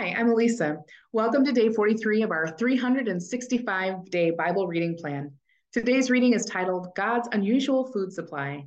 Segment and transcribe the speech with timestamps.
[0.00, 0.78] Hi, I'm Eliza.
[1.12, 5.30] Welcome to day 43 of our 365 day Bible reading plan.
[5.74, 8.64] Today's reading is titled God's Unusual Food Supply.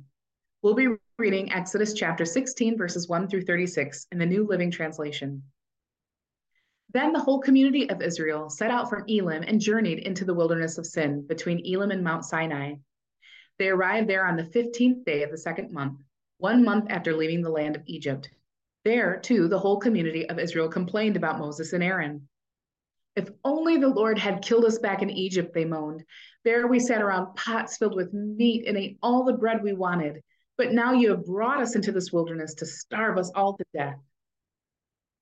[0.62, 5.42] We'll be reading Exodus chapter 16, verses 1 through 36 in the New Living Translation.
[6.92, 10.78] Then the whole community of Israel set out from Elim and journeyed into the wilderness
[10.78, 12.74] of Sin between Elim and Mount Sinai.
[13.58, 15.98] They arrived there on the 15th day of the second month,
[16.38, 18.30] one month after leaving the land of Egypt.
[18.84, 22.28] There, too, the whole community of Israel complained about Moses and Aaron.
[23.16, 26.04] If only the Lord had killed us back in Egypt, they moaned.
[26.44, 30.20] There we sat around pots filled with meat and ate all the bread we wanted.
[30.58, 33.98] But now you have brought us into this wilderness to starve us all to death.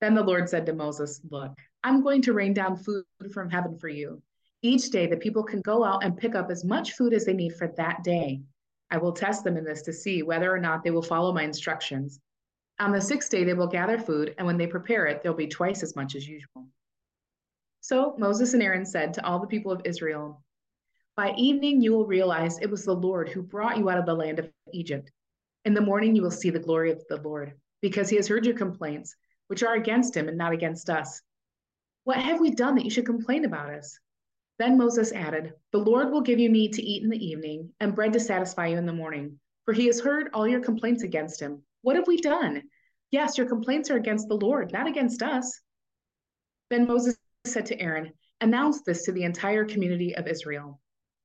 [0.00, 1.52] Then the Lord said to Moses, Look,
[1.84, 4.20] I'm going to rain down food from heaven for you.
[4.62, 7.34] Each day the people can go out and pick up as much food as they
[7.34, 8.40] need for that day.
[8.90, 11.42] I will test them in this to see whether or not they will follow my
[11.42, 12.20] instructions.
[12.82, 15.46] On the sixth day, they will gather food, and when they prepare it, there'll be
[15.46, 16.66] twice as much as usual.
[17.80, 20.42] So Moses and Aaron said to all the people of Israel,
[21.14, 24.16] By evening you will realize it was the Lord who brought you out of the
[24.16, 25.12] land of Egypt.
[25.64, 27.52] In the morning you will see the glory of the Lord,
[27.82, 29.14] because he has heard your complaints,
[29.46, 31.22] which are against him and not against us.
[32.02, 33.96] What have we done that you should complain about us?
[34.58, 37.94] Then Moses added, The Lord will give you meat to eat in the evening, and
[37.94, 41.38] bread to satisfy you in the morning, for he has heard all your complaints against
[41.38, 41.62] him.
[41.82, 42.64] What have we done?
[43.12, 45.60] Yes, your complaints are against the Lord, not against us.
[46.70, 50.80] Then Moses said to Aaron, Announce this to the entire community of Israel.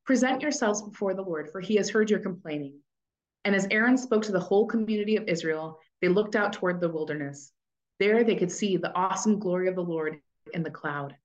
[0.06, 2.80] Present yourselves before the Lord, for he has heard your complaining.
[3.46, 6.90] And as Aaron spoke to the whole community of Israel, they looked out toward the
[6.90, 7.54] wilderness.
[8.00, 10.20] There they could see the awesome glory of the Lord
[10.54, 11.16] in the cloud.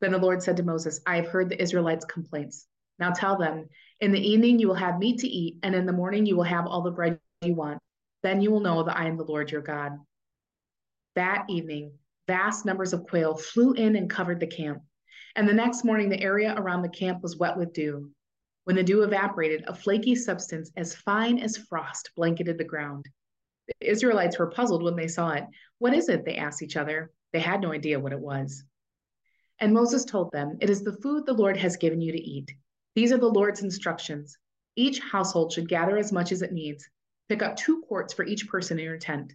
[0.00, 2.66] Then the Lord said to Moses, I have heard the Israelites' complaints.
[2.98, 3.68] Now tell them,
[4.00, 6.42] in the evening you will have meat to eat, and in the morning you will
[6.42, 7.80] have all the bread you want.
[8.22, 9.92] Then you will know that I am the Lord your God.
[11.14, 11.92] That evening,
[12.26, 14.82] vast numbers of quail flew in and covered the camp.
[15.36, 18.10] And the next morning, the area around the camp was wet with dew.
[18.64, 23.06] When the dew evaporated, a flaky substance as fine as frost blanketed the ground.
[23.66, 25.44] The Israelites were puzzled when they saw it.
[25.78, 26.24] What is it?
[26.24, 27.10] They asked each other.
[27.32, 28.64] They had no idea what it was.
[29.60, 32.52] And Moses told them, It is the food the Lord has given you to eat.
[32.94, 34.36] These are the Lord's instructions.
[34.76, 36.88] Each household should gather as much as it needs
[37.28, 39.34] Pick up two quarts for each person in your tent.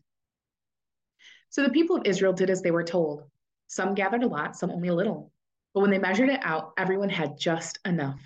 [1.49, 3.23] So the people of Israel did as they were told.
[3.67, 5.31] Some gathered a lot, some only a little.
[5.73, 8.19] But when they measured it out, everyone had just enough.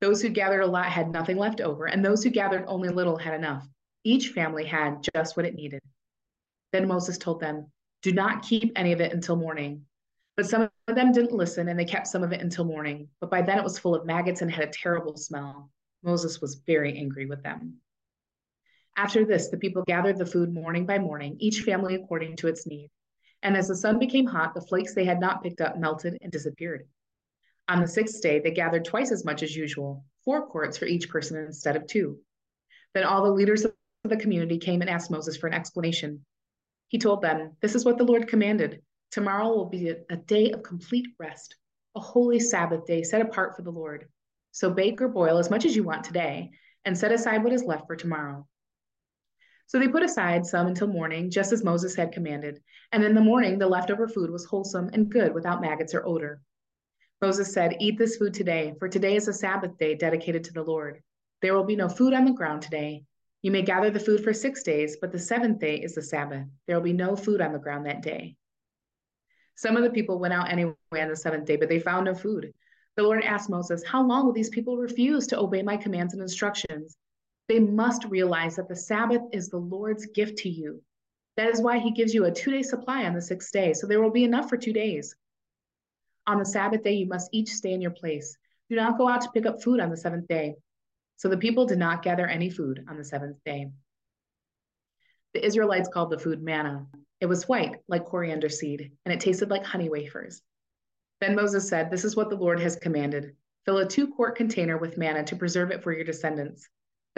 [0.00, 2.92] Those who gathered a lot had nothing left over, and those who gathered only a
[2.92, 3.66] little had enough.
[4.04, 5.82] Each family had just what it needed.
[6.72, 7.70] Then Moses told them,
[8.02, 9.84] Do not keep any of it until morning.
[10.36, 13.08] But some of them didn't listen, and they kept some of it until morning.
[13.20, 15.70] But by then it was full of maggots and had a terrible smell.
[16.04, 17.80] Moses was very angry with them.
[18.98, 22.66] After this, the people gathered the food morning by morning, each family according to its
[22.66, 22.90] need.
[23.44, 26.32] And as the sun became hot, the flakes they had not picked up melted and
[26.32, 26.84] disappeared.
[27.68, 31.08] On the sixth day, they gathered twice as much as usual, four quarts for each
[31.08, 32.18] person instead of two.
[32.92, 33.72] Then all the leaders of
[34.02, 36.24] the community came and asked Moses for an explanation.
[36.88, 38.82] He told them, This is what the Lord commanded.
[39.12, 41.54] Tomorrow will be a day of complete rest,
[41.94, 44.08] a holy Sabbath day set apart for the Lord.
[44.50, 46.50] So bake or boil as much as you want today,
[46.84, 48.44] and set aside what is left for tomorrow.
[49.68, 52.62] So they put aside some until morning, just as Moses had commanded.
[52.90, 56.40] And in the morning, the leftover food was wholesome and good without maggots or odor.
[57.20, 60.62] Moses said, Eat this food today, for today is a Sabbath day dedicated to the
[60.62, 61.02] Lord.
[61.42, 63.04] There will be no food on the ground today.
[63.42, 66.46] You may gather the food for six days, but the seventh day is the Sabbath.
[66.66, 68.36] There will be no food on the ground that day.
[69.54, 72.14] Some of the people went out anyway on the seventh day, but they found no
[72.14, 72.54] food.
[72.96, 76.22] The Lord asked Moses, How long will these people refuse to obey my commands and
[76.22, 76.96] instructions?
[77.48, 80.82] They must realize that the Sabbath is the Lord's gift to you.
[81.36, 83.86] That is why he gives you a two day supply on the sixth day, so
[83.86, 85.14] there will be enough for two days.
[86.26, 88.36] On the Sabbath day, you must each stay in your place.
[88.68, 90.56] Do not go out to pick up food on the seventh day.
[91.16, 93.70] So the people did not gather any food on the seventh day.
[95.32, 96.86] The Israelites called the food manna.
[97.20, 100.42] It was white, like coriander seed, and it tasted like honey wafers.
[101.20, 103.34] Then Moses said, This is what the Lord has commanded
[103.64, 106.68] fill a two quart container with manna to preserve it for your descendants.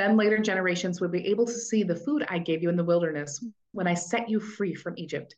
[0.01, 2.83] Then later generations will be able to see the food I gave you in the
[2.83, 5.37] wilderness when I set you free from Egypt.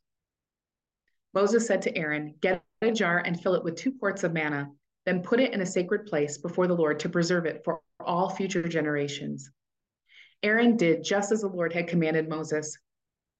[1.34, 4.70] Moses said to Aaron, Get a jar and fill it with two quarts of manna,
[5.04, 8.30] then put it in a sacred place before the Lord to preserve it for all
[8.30, 9.50] future generations.
[10.44, 12.78] Aaron did just as the Lord had commanded Moses.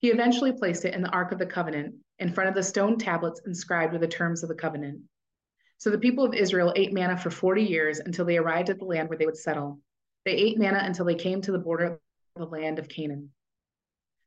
[0.01, 2.99] He eventually placed it in the Ark of the Covenant in front of the stone
[2.99, 5.01] tablets inscribed with the terms of the covenant.
[5.79, 8.87] So the people of Israel ate manna for 40 years until they arrived at the
[8.87, 9.79] land where they would settle.
[10.25, 12.01] They ate manna until they came to the border of
[12.37, 13.31] the land of Canaan.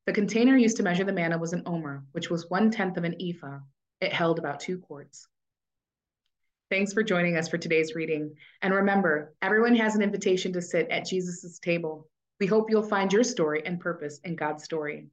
[0.06, 3.04] The container used to measure the manna was an omer, which was one tenth of
[3.04, 3.60] an ephah.
[4.02, 5.28] It held about two quarts.
[6.70, 8.36] Thanks for joining us for today's reading.
[8.62, 12.10] And remember, everyone has an invitation to sit at Jesus' table.
[12.40, 15.08] We hope you'll find your story and purpose in God's story.